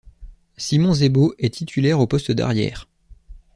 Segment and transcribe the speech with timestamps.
[0.57, 2.87] Simon Zebo est titulaire au poste d'arrière.